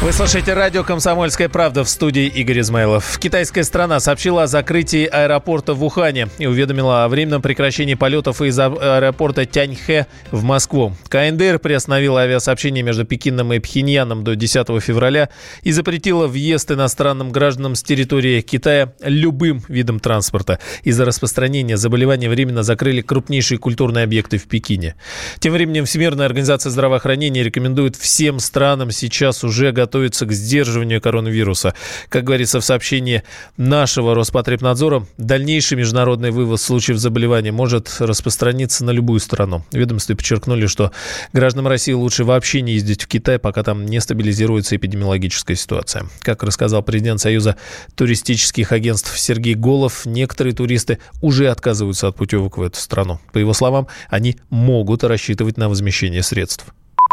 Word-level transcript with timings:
Вы 0.00 0.12
слушаете 0.12 0.54
радио 0.54 0.84
«Комсомольская 0.84 1.48
правда» 1.48 1.82
в 1.82 1.88
студии 1.88 2.26
Игорь 2.26 2.60
Измайлов. 2.60 3.18
Китайская 3.18 3.64
страна 3.64 3.98
сообщила 3.98 4.44
о 4.44 4.46
закрытии 4.46 5.04
аэропорта 5.04 5.74
в 5.74 5.84
Ухане 5.84 6.28
и 6.38 6.46
уведомила 6.46 7.04
о 7.04 7.08
временном 7.08 7.42
прекращении 7.42 7.94
полетов 7.94 8.40
из 8.40 8.56
аэропорта 8.60 9.44
Тяньхэ 9.44 10.06
в 10.30 10.44
Москву. 10.44 10.94
КНДР 11.08 11.58
приостановила 11.58 12.20
авиасообщение 12.20 12.84
между 12.84 13.04
Пекином 13.04 13.52
и 13.52 13.58
Пхеньяном 13.58 14.22
до 14.22 14.36
10 14.36 14.68
февраля 14.80 15.30
и 15.62 15.72
запретила 15.72 16.28
въезд 16.28 16.70
иностранным 16.70 17.32
гражданам 17.32 17.74
с 17.74 17.82
территории 17.82 18.40
Китая 18.40 18.94
любым 19.02 19.64
видом 19.66 19.98
транспорта. 19.98 20.60
Из-за 20.84 21.06
распространения 21.06 21.76
заболевания 21.76 22.30
временно 22.30 22.62
закрыли 22.62 23.00
крупнейшие 23.00 23.58
культурные 23.58 24.04
объекты 24.04 24.38
в 24.38 24.46
Пекине. 24.46 24.94
Тем 25.40 25.54
временем 25.54 25.86
Всемирная 25.86 26.26
организация 26.26 26.70
здравоохранения 26.70 27.42
рекомендует 27.42 27.96
всем 27.96 28.38
странам 28.38 28.92
сейчас 28.92 29.42
уже 29.42 29.72
готовить 29.72 29.88
готовится 29.98 30.26
к 30.26 30.32
сдерживанию 30.32 31.00
коронавируса. 31.00 31.74
Как 32.08 32.22
говорится 32.22 32.60
в 32.60 32.64
сообщении 32.64 33.24
нашего 33.56 34.14
Роспотребнадзора, 34.14 35.04
дальнейший 35.16 35.76
международный 35.76 36.30
вывоз 36.30 36.62
случаев 36.62 36.98
заболевания 36.98 37.50
может 37.50 37.96
распространиться 37.98 38.84
на 38.84 38.92
любую 38.92 39.18
страну. 39.18 39.64
Ведомстве 39.72 40.14
подчеркнули, 40.14 40.66
что 40.66 40.92
гражданам 41.32 41.66
России 41.66 41.92
лучше 41.92 42.22
вообще 42.22 42.60
не 42.62 42.74
ездить 42.74 43.02
в 43.02 43.08
Китай, 43.08 43.40
пока 43.40 43.64
там 43.64 43.86
не 43.86 44.00
стабилизируется 44.00 44.76
эпидемиологическая 44.76 45.56
ситуация. 45.56 46.06
Как 46.20 46.44
рассказал 46.44 46.82
президент 46.84 47.20
Союза 47.20 47.56
туристических 47.96 48.70
агентств 48.70 49.18
Сергей 49.18 49.54
Голов, 49.54 50.06
некоторые 50.06 50.54
туристы 50.54 50.98
уже 51.20 51.48
отказываются 51.48 52.06
от 52.06 52.14
путевок 52.14 52.56
в 52.58 52.62
эту 52.62 52.78
страну. 52.78 53.18
По 53.32 53.38
его 53.38 53.52
словам, 53.52 53.88
они 54.08 54.36
могут 54.48 55.02
рассчитывать 55.02 55.56
на 55.56 55.68
возмещение 55.68 56.22
средств. 56.22 56.66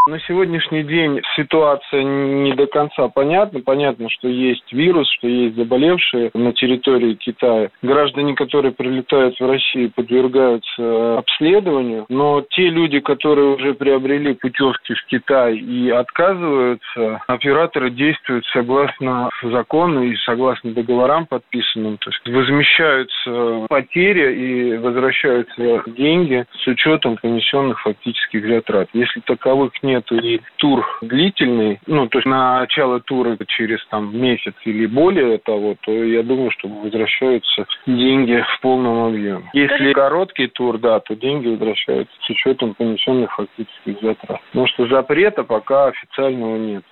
На 0.06 0.20
сегодняшний 0.20 0.84
день 0.84 1.20
ситуация 1.34 2.04
не 2.04 2.52
до 2.52 2.68
конца 2.68 3.08
понятна. 3.08 3.60
Понятно, 3.60 4.08
что 4.08 4.28
есть 4.28 4.72
вирус, 4.72 5.10
что 5.18 5.26
есть 5.26 5.56
заболевшие 5.56 6.30
на 6.32 6.52
территории 6.52 7.14
Китая. 7.14 7.70
Граждане, 7.82 8.36
которые 8.36 8.70
прилетают 8.70 9.34
в 9.40 9.44
Россию, 9.44 9.90
подвергаются 9.90 11.18
обследованию. 11.18 12.06
Но 12.08 12.44
те 12.50 12.68
люди, 12.68 13.00
которые 13.00 13.56
уже 13.56 13.74
приобрели 13.74 14.34
путевки 14.34 14.94
в 14.94 15.06
Китай 15.06 15.56
и 15.56 15.90
отказываются, 15.90 17.20
операторы 17.26 17.90
действуют 17.90 18.46
согласно 18.52 19.30
закону 19.42 20.04
и 20.04 20.14
согласно 20.18 20.72
договорам 20.72 21.26
подписанным. 21.26 21.98
То 21.98 22.10
есть 22.10 22.28
возмещаются 22.28 23.66
потери 23.68 24.36
и 24.36 24.76
возвращаются 24.76 25.82
деньги 25.88 26.44
с 26.62 26.66
учетом 26.68 27.16
понесенных 27.16 27.80
фактических 27.80 28.46
затрат. 28.46 28.88
Если 28.92 29.18
таковых 29.20 29.72
нет 29.82 29.95
нет 29.96 30.12
и 30.12 30.40
тур 30.56 30.86
длительный, 31.02 31.80
ну, 31.86 32.08
то 32.08 32.18
есть 32.18 32.26
начало 32.26 33.00
тура 33.00 33.36
через 33.46 33.84
там 33.86 34.16
месяц 34.16 34.54
или 34.64 34.86
более 34.86 35.38
того, 35.38 35.76
то 35.80 35.92
я 35.92 36.22
думаю, 36.22 36.50
что 36.52 36.68
возвращаются 36.68 37.66
деньги 37.86 38.42
в 38.56 38.60
полном 38.60 39.04
объеме. 39.06 39.50
Если 39.52 39.92
короткий 39.92 40.48
тур, 40.48 40.78
да, 40.78 41.00
то 41.00 41.14
деньги 41.14 41.48
возвращаются 41.48 42.14
с 42.20 42.30
учетом 42.30 42.74
понесенных 42.74 43.34
фактических 43.34 44.00
затрат. 44.00 44.40
Потому 44.50 44.66
что 44.68 44.86
запрета 44.88 45.44
пока 45.44 45.86
официального 45.86 46.56
нет. 46.56 46.84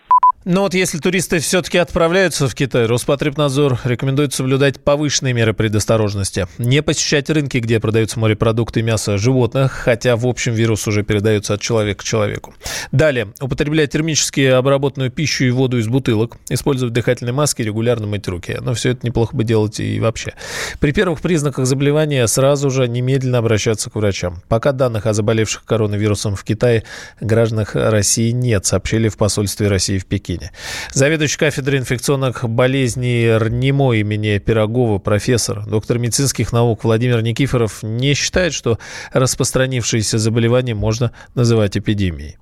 Но 0.45 0.61
вот 0.61 0.75
если 0.75 0.99
туристы 0.99 1.39
все-таки 1.39 1.79
отправляются 1.79 2.49
в 2.49 2.55
Китай, 2.55 2.85
Роспотребнадзор 2.85 3.81
рекомендует 3.85 4.35
соблюдать 4.35 4.79
повышенные 4.79 5.33
меры 5.33 5.55
предосторожности. 5.55 6.47
Не 6.59 6.83
посещать 6.83 7.31
рынки, 7.31 7.57
где 7.59 7.81
продаются 7.81 8.21
морепродукты 8.21 8.81
и 8.81 8.83
мясо 8.83 9.17
животных, 9.17 9.73
хотя 9.73 10.17
в 10.17 10.27
общем 10.27 10.53
вирус 10.53 10.87
уже 10.87 11.03
передается 11.03 11.55
от 11.55 11.63
человека 11.63 12.01
к 12.01 12.05
человеку. 12.05 12.55
Далее. 12.93 13.33
Употреблять 13.41 13.93
термически 13.93 14.43
обработанную 14.43 15.11
пищу 15.11 15.45
и 15.45 15.51
воду 15.51 15.79
из 15.79 15.89
бутылок. 15.89 16.37
Использовать 16.51 16.93
дыхательные 16.93 17.33
маски, 17.33 17.63
регулярно 17.63 18.07
мыть 18.07 18.29
руки. 18.29 18.59
Но 18.61 18.75
все 18.75 18.91
это 18.91 19.07
неплохо 19.07 19.35
бы 19.35 19.45
делать 19.45 19.81
и 19.81 19.99
вообще. 19.99 20.35
При 20.79 20.93
первых 20.93 21.23
признаках 21.23 21.65
заболевания 21.65 22.27
сразу 22.27 22.69
же 22.71 22.87
немедленно 22.87 23.39
обращаться 23.39 23.89
к 23.89 23.95
врачам. 23.95 24.43
Пока 24.49 24.73
данных 24.73 25.07
о 25.07 25.15
заболевших 25.15 25.65
коронавирусом 25.65 26.37
в 26.37 26.45
Китае 26.45 26.85
гражданах 27.23 27.75
России 27.75 28.31
нет, 28.31 28.67
сообщили 28.67 29.09
в 29.09 29.17
посольстве 29.17 29.69
России 29.69 29.97
в 29.97 30.05
Пекине. 30.05 30.34
Пекине. 30.35 30.51
Заведующий 30.91 31.39
кафедрой 31.39 31.79
инфекционных 31.79 32.45
болезней 32.49 33.37
РНИМО 33.37 33.95
имени 33.95 34.39
Пирогова, 34.39 34.99
профессор, 34.99 35.65
доктор 35.67 35.99
медицинских 35.99 36.53
наук 36.53 36.85
Владимир 36.85 37.23
Никифоров 37.23 37.83
не 37.83 38.15
считает, 38.15 38.53
что 38.53 38.79
распространившееся 39.13 40.19
заболевание 40.19 40.75
можно 40.75 41.13
называть 41.35 41.77
эпидемией. 41.77 42.37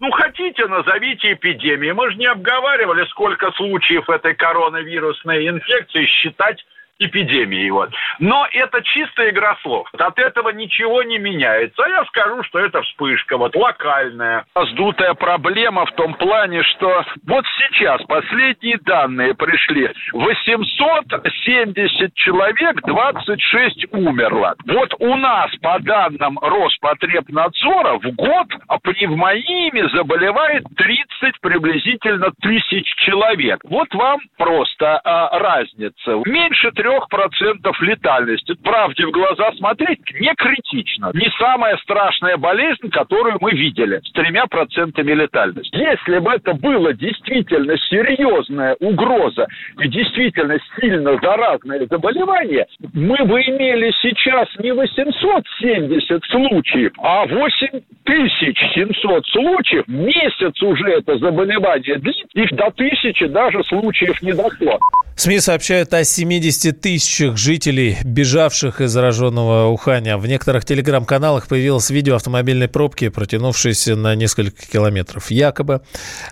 Ну, 0.00 0.10
хотите, 0.10 0.66
назовите 0.66 1.34
эпидемией. 1.34 1.92
Мы 1.92 2.10
же 2.10 2.16
не 2.18 2.26
обговаривали, 2.26 3.04
сколько 3.10 3.52
случаев 3.52 4.08
этой 4.10 4.34
коронавирусной 4.34 5.48
инфекции 5.48 6.06
считать 6.06 6.64
эпидемии. 7.02 7.70
Вот. 7.70 7.90
Но 8.18 8.46
это 8.50 8.82
чистая 8.82 9.30
игра 9.30 9.56
слов. 9.62 9.88
От 9.98 10.18
этого 10.18 10.50
ничего 10.50 11.02
не 11.02 11.18
меняется. 11.18 11.82
А 11.84 11.88
я 11.88 12.04
скажу, 12.06 12.42
что 12.44 12.58
это 12.58 12.82
вспышка, 12.82 13.36
вот 13.36 13.54
локальная. 13.56 14.44
Сдутая 14.54 15.14
проблема 15.14 15.86
в 15.86 15.92
том 15.92 16.14
плане, 16.14 16.62
что 16.62 17.04
вот 17.26 17.44
сейчас 17.58 18.02
последние 18.02 18.78
данные 18.78 19.34
пришли. 19.34 19.90
870 20.12 22.14
человек, 22.14 22.80
26 22.82 23.92
умерло. 23.92 24.54
Вот 24.66 24.94
у 24.98 25.16
нас, 25.16 25.50
по 25.60 25.78
данным 25.80 26.38
Роспотребнадзора, 26.40 27.98
в 27.98 28.10
год 28.12 28.48
пневмониями 28.82 29.88
заболевает 29.94 30.64
30 30.76 31.40
приблизительно 31.40 32.30
тысяч 32.40 32.86
человек. 32.96 33.60
Вот 33.64 33.92
вам 33.94 34.20
просто 34.36 34.98
а, 34.98 35.38
разница. 35.38 36.22
Меньше 36.26 36.70
трех 36.72 36.91
3% 36.92 37.72
летальности. 37.80 38.54
Правде 38.62 39.06
в 39.06 39.10
глаза 39.10 39.50
смотреть 39.56 40.00
не 40.20 40.32
критично. 40.34 41.10
Не 41.14 41.30
самая 41.38 41.78
страшная 41.78 42.36
болезнь, 42.36 42.90
которую 42.90 43.38
мы 43.40 43.52
видели, 43.52 44.02
с 44.04 44.12
тремя 44.12 44.44
процентами 44.46 45.12
летальности. 45.12 45.74
Если 45.76 46.18
бы 46.18 46.32
это 46.32 46.52
было 46.54 46.92
действительно 46.92 47.76
серьезная 47.88 48.76
угроза 48.80 49.46
и 49.80 49.88
действительно 49.88 50.58
сильно 50.80 51.16
заразное 51.22 51.86
заболевание, 51.90 52.66
мы 52.92 53.16
бы 53.24 53.40
имели 53.40 53.90
сейчас 54.02 54.48
не 54.58 54.72
870 54.72 56.22
случаев, 56.24 56.92
а 56.98 57.24
8700 57.26 59.26
случаев. 59.26 59.88
Месяц 59.88 60.62
уже 60.62 60.90
это 60.90 61.16
заболевание 61.18 61.98
длится, 61.98 62.22
и 62.34 62.46
до 62.54 62.70
тысячи 62.70 63.26
даже 63.26 63.64
случаев 63.64 64.22
не 64.22 64.32
дошло. 64.32 64.78
СМИ 65.16 65.40
сообщают 65.40 65.92
о 65.92 66.04
70 66.04 66.81
тысячах 66.82 67.36
жителей, 67.36 67.96
бежавших 68.04 68.80
из 68.80 68.90
зараженного 68.90 69.68
Уханя. 69.68 70.18
В 70.18 70.26
некоторых 70.26 70.64
телеграм-каналах 70.64 71.46
появилось 71.48 71.90
видео 71.90 72.16
автомобильной 72.16 72.68
пробки, 72.68 73.08
протянувшейся 73.08 73.96
на 73.96 74.14
несколько 74.14 74.66
километров. 74.66 75.30
Якобы 75.30 75.82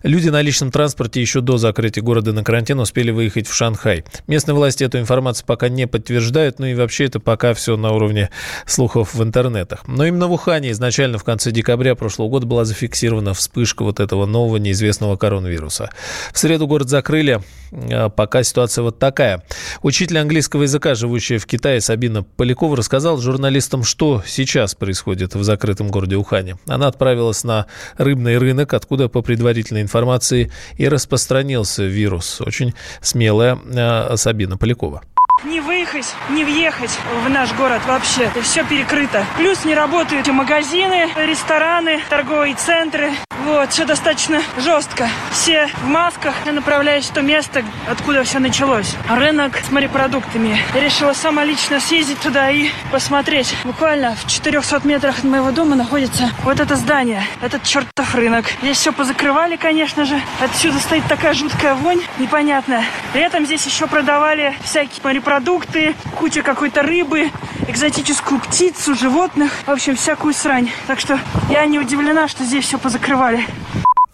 люди 0.02 0.28
на 0.28 0.42
личном 0.42 0.70
транспорте 0.70 1.20
еще 1.20 1.40
до 1.40 1.58
закрытия 1.58 2.02
города 2.02 2.32
на 2.32 2.42
карантин 2.44 2.80
успели 2.80 3.10
выехать 3.10 3.46
в 3.46 3.54
Шанхай. 3.54 4.04
Местные 4.26 4.54
власти 4.54 4.84
эту 4.84 4.98
информацию 4.98 5.46
пока 5.46 5.68
не 5.68 5.86
подтверждают, 5.86 6.58
ну 6.58 6.66
и 6.66 6.74
вообще 6.74 7.04
это 7.04 7.20
пока 7.20 7.54
все 7.54 7.76
на 7.76 7.92
уровне 7.92 8.30
слухов 8.66 9.14
в 9.14 9.22
интернетах. 9.22 9.86
Но 9.86 10.04
именно 10.04 10.26
в 10.26 10.32
Ухане 10.32 10.72
изначально 10.72 11.18
в 11.18 11.24
конце 11.24 11.50
декабря 11.50 11.94
прошлого 11.94 12.28
года 12.28 12.46
была 12.46 12.64
зафиксирована 12.64 13.34
вспышка 13.34 13.84
вот 13.84 14.00
этого 14.00 14.26
нового 14.26 14.56
неизвестного 14.56 15.16
коронавируса. 15.16 15.90
В 16.32 16.38
среду 16.38 16.66
город 16.66 16.88
закрыли, 16.88 17.40
а 17.72 18.08
пока 18.08 18.42
ситуация 18.42 18.70
ситуация 18.70 18.82
вот 18.82 18.98
такая. 18.98 19.42
Учитель 19.82 20.18
английского 20.18 20.64
языка, 20.64 20.94
живущая 20.94 21.38
в 21.38 21.46
Китае, 21.46 21.80
Сабина 21.80 22.22
Полякова, 22.22 22.76
рассказал 22.76 23.16
журналистам, 23.16 23.82
что 23.82 24.22
сейчас 24.26 24.74
происходит 24.74 25.34
в 25.34 25.42
закрытом 25.42 25.88
городе 25.88 26.16
Ухане. 26.16 26.58
Она 26.66 26.86
отправилась 26.86 27.44
на 27.44 27.66
рыбный 27.96 28.36
рынок, 28.36 28.74
откуда, 28.74 29.08
по 29.08 29.22
предварительной 29.22 29.80
информации, 29.80 30.52
и 30.76 30.86
распространился 30.86 31.84
вирус. 31.84 32.42
Очень 32.42 32.74
смелая 33.00 33.58
э, 33.72 34.16
Сабина 34.16 34.58
Полякова. 34.58 35.00
Не 35.44 35.60
выехать, 35.60 36.14
не 36.28 36.44
въехать 36.44 36.90
в 37.24 37.30
наш 37.30 37.52
город 37.54 37.80
вообще. 37.86 38.30
Все 38.42 38.62
перекрыто. 38.62 39.24
Плюс 39.38 39.64
не 39.64 39.74
работают 39.74 40.28
магазины, 40.28 41.08
рестораны, 41.16 42.00
торговые 42.10 42.54
центры. 42.54 43.10
Вот, 43.46 43.72
все 43.72 43.86
достаточно 43.86 44.42
жестко. 44.58 45.08
Все 45.32 45.66
в 45.82 45.86
масках. 45.86 46.34
Я 46.44 46.52
направляюсь 46.52 47.06
в 47.06 47.14
то 47.14 47.22
место, 47.22 47.64
откуда 47.88 48.22
все 48.22 48.38
началось. 48.38 48.94
Рынок 49.08 49.56
с 49.66 49.70
морепродуктами. 49.70 50.58
Я 50.74 50.80
решила 50.80 51.14
сама 51.14 51.42
лично 51.44 51.80
съездить 51.80 52.20
туда 52.20 52.50
и 52.50 52.68
посмотреть. 52.92 53.54
Буквально 53.64 54.14
в 54.14 54.26
400 54.26 54.82
метрах 54.84 55.18
от 55.18 55.24
моего 55.24 55.52
дома 55.52 55.74
находится 55.74 56.30
вот 56.44 56.60
это 56.60 56.76
здание. 56.76 57.22
Этот 57.40 57.62
чертов 57.64 58.14
рынок. 58.14 58.44
Здесь 58.60 58.76
все 58.76 58.92
позакрывали, 58.92 59.56
конечно 59.56 60.04
же. 60.04 60.20
Отсюда 60.40 60.78
стоит 60.78 61.04
такая 61.06 61.32
жуткая 61.32 61.74
вонь, 61.74 62.02
непонятная. 62.18 62.84
Этом 63.14 63.46
здесь 63.46 63.64
еще 63.64 63.86
продавали 63.86 64.54
всякие 64.62 65.00
морепродукты, 65.02 65.29
куча 66.18 66.42
какой-то 66.42 66.82
рыбы, 66.82 67.30
экзотическую 67.68 68.40
птицу, 68.40 68.94
животных. 68.94 69.52
В 69.66 69.70
общем, 69.70 69.94
всякую 69.94 70.34
срань. 70.34 70.70
Так 70.88 70.98
что 70.98 71.20
я 71.48 71.64
не 71.66 71.78
удивлена, 71.78 72.26
что 72.26 72.44
здесь 72.44 72.64
все 72.64 72.78
позакрывали. 72.78 73.46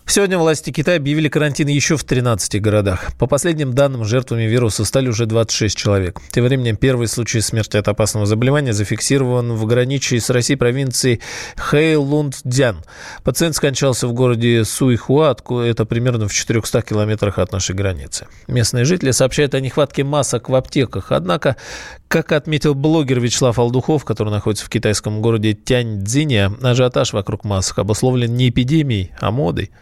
Сегодня 0.09 0.39
власти 0.39 0.71
Китая 0.71 0.99
объявили 0.99 1.29
карантин 1.29 1.67
еще 1.67 1.97
в 1.97 2.05
13 2.05 2.63
городах. 2.63 3.13
По 3.19 3.27
последним 3.27 3.75
данным, 3.75 4.05
жертвами 4.05 4.45
вируса 4.45 4.85
стали 4.85 5.09
уже 5.09 5.27
26 5.27 5.77
человек. 5.77 6.21
Тем 6.31 6.45
временем 6.45 6.77
первый 6.77 7.09
случай 7.09 7.41
смерти 7.41 7.77
от 7.77 7.89
опасного 7.89 8.25
заболевания 8.25 8.73
зафиксирован 8.73 9.53
в 9.53 9.67
граничии 9.67 10.19
с 10.19 10.31
Россией 10.31 10.57
провинции 10.57 11.21
Хэйлундзян. 11.57 12.85
Пациент 13.25 13.57
скончался 13.57 14.07
в 14.07 14.13
городе 14.13 14.65
Суйхуа, 14.65 15.37
это 15.65 15.85
примерно 15.85 16.29
в 16.29 16.33
400 16.33 16.83
километрах 16.83 17.39
от 17.39 17.51
нашей 17.51 17.75
границы. 17.75 18.29
Местные 18.47 18.85
жители 18.85 19.11
сообщают 19.11 19.55
о 19.55 19.61
нехватке 19.61 20.05
масок 20.05 20.49
в 20.49 20.55
аптеках. 20.55 21.11
Однако, 21.11 21.57
как 22.07 22.31
отметил 22.31 22.77
блогер 22.77 23.19
Вячеслав 23.19 23.59
Алдухов, 23.59 24.05
который 24.05 24.31
находится 24.31 24.67
в 24.67 24.71
китайском 24.71 25.21
городе 25.21 25.53
Тяньцзине, 25.55 26.53
ажиотаж 26.63 27.13
вокруг 27.13 27.43
масок 27.45 27.81
обусловлен 27.81 28.33
не 28.35 28.51
эпидемией, 28.51 29.11
а 29.21 29.33
модой. 29.33 29.73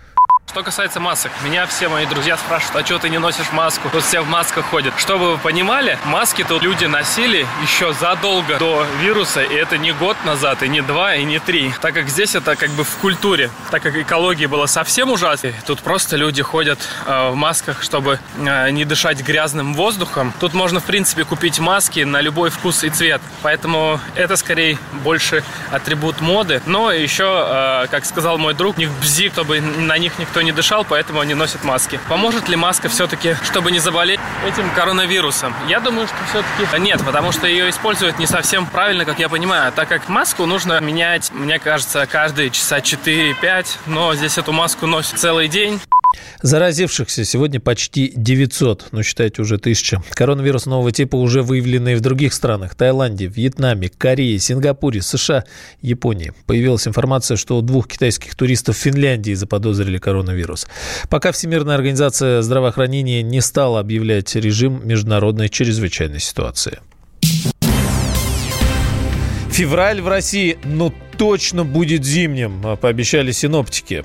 Что 0.47 0.63
касается 0.63 1.01
масок, 1.01 1.33
меня 1.43 1.67
все 1.67 1.89
мои 1.89 2.07
друзья 2.07 2.37
спрашивают, 2.37 2.85
а 2.85 2.87
что 2.87 2.99
ты 3.01 3.09
не 3.09 3.19
носишь 3.19 3.51
маску? 3.51 3.89
Тут 3.91 4.05
все 4.05 4.21
в 4.21 4.29
масках 4.29 4.67
ходят. 4.67 4.95
Чтобы 4.99 5.33
вы 5.33 5.39
понимали, 5.39 5.99
маски 6.05 6.45
тут 6.45 6.63
люди 6.63 6.85
носили 6.85 7.45
еще 7.63 7.93
задолго 7.93 8.59
до 8.59 8.87
вируса, 9.01 9.43
и 9.43 9.53
это 9.53 9.79
не 9.79 9.91
год 9.91 10.17
назад, 10.25 10.63
и 10.63 10.69
не 10.69 10.81
два, 10.81 11.17
и 11.17 11.25
не 11.25 11.41
три. 11.41 11.73
Так 11.81 11.95
как 11.95 12.09
здесь 12.09 12.37
это 12.37 12.55
как 12.55 12.71
бы 12.71 12.85
в 12.85 12.97
культуре, 12.99 13.51
так 13.73 13.83
как 13.83 13.97
экология 13.97 14.47
была 14.47 14.69
совсем 14.69 15.11
ужасной, 15.11 15.55
тут 15.67 15.81
просто 15.81 16.15
люди 16.15 16.43
ходят 16.43 16.79
э, 17.05 17.31
в 17.31 17.35
масках, 17.35 17.83
чтобы 17.83 18.21
э, 18.37 18.71
не 18.71 18.85
дышать 18.85 19.23
грязным 19.23 19.75
воздухом. 19.75 20.33
Тут 20.39 20.55
можно, 20.55 20.79
в 20.79 20.85
принципе, 20.85 21.25
купить 21.25 21.59
маски 21.59 22.01
на 22.01 22.21
любой 22.21 22.51
вкус 22.51 22.85
и 22.85 22.91
цвет. 22.91 23.21
Поэтому 23.43 23.99
это 24.15 24.37
скорее 24.37 24.79
больше 25.03 25.43
атрибут 25.73 26.21
моды. 26.21 26.63
Но 26.67 26.93
еще, 26.93 27.25
э, 27.27 27.87
как 27.91 28.05
сказал 28.05 28.39
мой 28.39 28.55
друг, 28.55 28.77
них 28.77 28.91
бзи, 29.03 29.31
чтобы 29.31 29.61
на 29.61 29.99
них 29.99 30.17
никто 30.21 30.34
никто 30.35 30.43
не 30.43 30.51
дышал, 30.51 30.85
поэтому 30.85 31.21
они 31.21 31.33
носят 31.35 31.63
маски. 31.63 32.01
Поможет 32.09 32.49
ли 32.49 32.57
маска 32.57 32.89
все-таки, 32.89 33.37
чтобы 33.45 33.71
не 33.71 33.79
заболеть 33.79 34.19
этим 34.45 34.69
коронавирусом? 34.71 35.55
Я 35.69 35.79
думаю, 35.79 36.09
что 36.09 36.17
все-таки 36.29 36.81
нет, 36.83 37.01
потому 37.05 37.31
что 37.31 37.47
ее 37.47 37.71
используют 37.71 38.19
не 38.19 38.27
совсем 38.27 38.67
правильно, 38.67 39.05
как 39.05 39.21
я 39.21 39.29
понимаю, 39.29 39.71
так 39.71 39.89
как 39.89 40.09
маску 40.09 40.45
нужно 40.47 40.81
менять, 40.81 41.31
мне 41.33 41.61
кажется, 41.61 42.05
каждые 42.07 42.51
часа 42.51 42.79
4-5, 42.79 43.79
но 43.87 44.13
здесь 44.17 44.37
эту 44.37 44.53
маску 44.53 44.87
носят 44.87 45.21
целый 45.21 45.47
день. 45.47 45.81
Заразившихся 46.43 47.25
сегодня 47.25 47.61
почти 47.61 48.13
900, 48.15 48.89
ну 48.93 49.03
считайте 49.03 49.43
уже 49.43 49.59
тысяча. 49.59 50.03
Коронавирус 50.11 50.67
нового 50.67 50.93
типа 50.93 51.17
уже 51.17 51.43
выявлены 51.43 51.93
и 51.93 51.95
в 51.95 52.01
других 52.01 52.35
странах. 52.35 52.75
Таиланде, 52.75 53.27
Вьетнаме, 53.27 53.89
Корее, 53.89 54.39
Сингапуре, 54.39 55.03
США, 55.03 55.45
Японии. 55.81 56.33
Появилась 56.47 56.87
информация, 56.87 57.37
что 57.37 57.59
у 57.59 57.63
двух 57.63 57.89
китайских 57.89 58.35
туристов 58.35 58.77
в 58.77 58.81
Финляндии 58.81 59.35
заподозрили 59.35 59.99
коронавирус. 59.99 60.67
Пока 61.09 61.33
Всемирная 61.33 61.77
организация 61.77 62.43
здравоохранения 62.43 63.23
не 63.23 63.41
стала 63.41 63.81
объявлять 63.81 64.35
режим 64.35 64.81
международной 64.85 65.49
чрезвычайной 65.49 66.21
ситуации. 66.21 66.79
Февраль 69.55 70.01
в 70.01 70.09
России, 70.09 70.59
ну 70.65 70.93
точно 71.25 71.65
будет 71.65 72.05
зимним, 72.05 72.61
а, 72.67 72.77
пообещали 72.77 73.33
синоптики. 73.33 74.05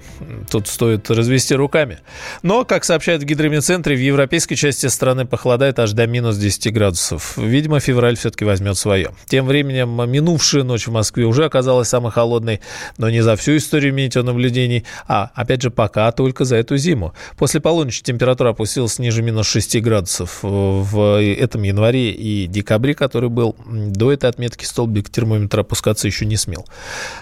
Тут 0.49 0.69
стоит 0.69 1.11
развести 1.11 1.53
руками. 1.53 1.99
Но, 2.43 2.63
как 2.63 2.85
сообщают 2.85 3.23
в 3.23 3.25
гидромедцентре, 3.25 3.93
в 3.93 3.99
европейской 3.99 4.55
части 4.55 4.85
страны 4.85 5.25
похолодает 5.25 5.79
аж 5.79 5.91
до 5.91 6.07
минус 6.07 6.37
10 6.37 6.73
градусов. 6.73 7.35
Видимо, 7.35 7.81
февраль 7.81 8.15
все-таки 8.15 8.45
возьмет 8.45 8.77
свое. 8.77 9.11
Тем 9.27 9.47
временем, 9.47 10.09
минувшая 10.09 10.63
ночь 10.63 10.87
в 10.87 10.93
Москве 10.93 11.25
уже 11.25 11.43
оказалась 11.43 11.89
самой 11.89 12.13
холодной, 12.13 12.61
но 12.97 13.09
не 13.09 13.19
за 13.19 13.35
всю 13.35 13.57
историю 13.57 13.93
метеонаблюдений, 13.93 14.85
а, 15.05 15.31
опять 15.35 15.61
же, 15.61 15.71
пока 15.71 16.09
только 16.13 16.45
за 16.45 16.55
эту 16.55 16.77
зиму. 16.77 17.13
После 17.35 17.59
полуночи 17.59 18.01
температура 18.01 18.51
опустилась 18.51 18.97
ниже 18.97 19.23
минус 19.23 19.45
6 19.47 19.81
градусов. 19.81 20.39
В 20.41 21.21
этом 21.21 21.63
январе 21.63 22.11
и 22.11 22.47
декабре, 22.47 22.93
который 22.93 23.29
был, 23.29 23.57
до 23.67 24.13
этой 24.13 24.29
отметки 24.29 24.63
столбик 24.63 25.09
термометра 25.09 25.61
опускаться 25.61 26.07
еще 26.07 26.25
не 26.25 26.37
смел. 26.37 26.65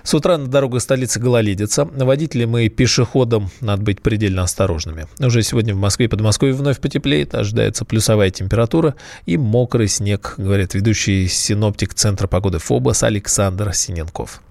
С 0.03 0.13
утра 0.13 0.37
на 0.37 0.47
дорогах 0.47 0.81
столицы 0.81 1.19
гололедица. 1.19 1.85
Водителям 1.85 2.57
и 2.57 2.69
пешеходам 2.69 3.47
надо 3.61 3.83
быть 3.83 4.01
предельно 4.01 4.43
осторожными. 4.43 5.05
Уже 5.19 5.41
сегодня 5.41 5.73
в 5.73 5.77
Москве 5.77 6.05
и 6.05 6.09
Подмосковье 6.09 6.55
вновь 6.55 6.79
потеплеет. 6.79 7.35
Ожидается 7.35 7.85
плюсовая 7.85 8.29
температура 8.29 8.95
и 9.25 9.37
мокрый 9.37 9.87
снег, 9.87 10.35
говорит 10.37 10.73
ведущий 10.73 11.27
синоптик 11.27 11.93
Центра 11.93 12.27
погоды 12.27 12.59
ФОБОС 12.59 13.03
Александр 13.03 13.73
Синенков. 13.73 14.41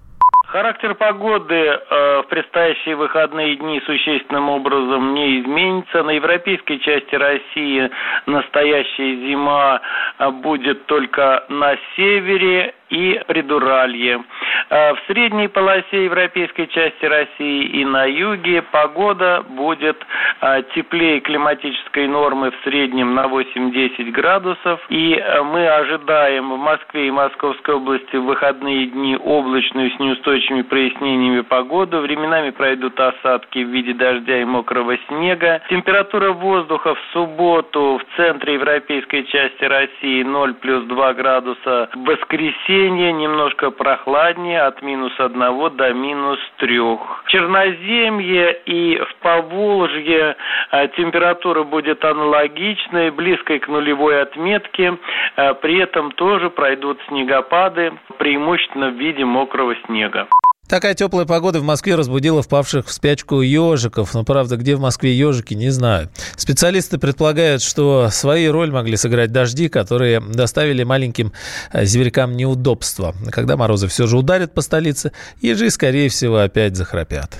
Характер 0.47 0.95
погоды 0.95 1.55
э, 1.55 2.21
в 2.21 2.27
предстоящие 2.29 2.95
выходные 2.95 3.57
дни 3.57 3.81
существенным 3.85 4.49
образом 4.49 5.13
не 5.13 5.41
изменится. 5.41 6.03
На 6.03 6.11
европейской 6.11 6.77
части 6.77 7.15
России 7.15 7.89
настоящая 8.27 9.27
зима 9.27 9.81
э, 10.17 10.29
будет 10.31 10.85
только 10.85 11.43
на 11.49 11.75
севере 11.95 12.73
и 12.89 13.21
Придуралье. 13.27 14.23
Э, 14.69 14.93
в 14.93 14.99
средней 15.07 15.47
полосе 15.47 16.05
европейской 16.05 16.65
части 16.67 17.05
России 17.05 17.63
и 17.65 17.85
на 17.85 18.05
юге 18.05 18.61
погода 18.61 19.43
будет 19.49 19.97
э, 20.41 20.63
теплее 20.75 21.19
климатической 21.21 22.07
нормы 22.07 22.51
в 22.51 22.55
среднем 22.63 23.15
на 23.15 23.25
8-10 23.25 24.11
градусов. 24.11 24.79
И 24.89 25.13
э, 25.13 25.41
мы 25.43 25.67
ожидаем 25.67 26.51
в 26.51 26.57
Москве 26.57 27.07
и 27.07 27.11
Московской 27.11 27.75
области 27.75 28.15
в 28.15 28.25
выходные 28.25 28.87
дни 28.87 29.17
облачную 29.17 29.91
с 29.91 29.99
неустойчивыми 29.99 30.63
прояснениями 30.63 31.41
погоду. 31.41 31.99
Временами 32.01 32.49
пройдут 32.49 32.99
осадки 32.99 33.59
в 33.59 33.69
виде 33.69 33.93
дождя 33.93 34.41
и 34.41 34.45
мокрого 34.45 34.97
снега. 35.07 35.61
Температура 35.69 36.31
воздуха 36.31 36.95
в 36.95 36.99
субботу 37.13 37.99
в 38.01 38.17
центре 38.17 38.55
европейской 38.55 39.23
части 39.23 39.63
России 39.63 40.23
0 40.23 40.53
плюс 40.55 40.83
2 40.85 41.13
градуса. 41.13 41.89
В 41.93 42.03
воскресенье 42.03 42.37
воскресенье 42.37 43.13
немножко 43.13 43.71
прохладнее 43.71 44.56
от 44.57 44.81
минус 44.81 45.13
одного 45.19 45.69
до 45.69 45.93
минус 45.93 46.39
трех. 46.57 47.23
В 47.25 47.29
Черноземье 47.29 48.59
и 48.65 48.97
в 48.97 49.15
Поволжье 49.21 50.35
э, 50.71 50.87
температура 50.97 51.63
будет 51.63 52.03
аналогичной, 52.03 53.11
близкой 53.11 53.59
к 53.59 53.67
нулевой 53.67 54.21
отметке. 54.21 54.97
Э, 55.35 55.53
при 55.55 55.79
этом 55.79 56.11
тоже 56.11 56.49
пройдут 56.49 56.99
снегопады, 57.07 57.93
преимущественно 58.17 58.89
в 58.89 58.95
виде 58.95 59.25
мокрого 59.25 59.75
снега. 59.85 60.27
Такая 60.67 60.95
теплая 60.95 61.25
погода 61.25 61.59
в 61.61 61.63
Москве 61.63 61.95
разбудила 61.95 62.41
впавших 62.43 62.87
в 62.87 62.91
спячку 62.91 63.41
ежиков. 63.41 64.13
Но, 64.13 64.23
правда, 64.23 64.57
где 64.57 64.75
в 64.75 64.81
Москве 64.81 65.17
ежики, 65.17 65.53
не 65.53 65.69
знаю. 65.69 66.09
Специалисты 66.35 66.97
предполагают, 66.97 67.61
что 67.61 68.09
свои 68.11 68.47
роль 68.47 68.71
могли 68.71 68.97
сыграть 68.97 69.31
дожди, 69.31 69.69
которые 69.69 70.19
доставили 70.19 70.83
маленьким 70.83 71.31
э, 71.71 71.85
зверькам 71.85 72.35
неудобства. 72.35 73.15
Когда 73.31 73.55
морозы 73.55 73.87
все 73.87 74.07
же 74.07 74.17
ударят 74.17 74.53
по 74.53 74.61
столице, 74.61 75.13
ежи, 75.41 75.69
скорее 75.69 76.09
всего, 76.09 76.37
опять 76.39 76.75
захрапят. 76.75 77.37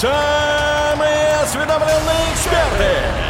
Самые 0.00 1.34
осведомленные 1.42 2.32
эксперты! 2.32 3.29